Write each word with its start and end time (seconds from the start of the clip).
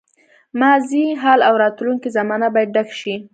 ماضي، 0.61 1.05
حال 1.21 1.39
او 1.47 1.53
راتلونکې 1.63 2.09
زمانه 2.17 2.47
باید 2.53 2.73
ډک 2.75 2.89
شي. 2.99 3.15